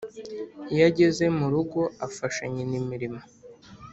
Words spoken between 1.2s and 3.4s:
murugo afasha nyina imirimo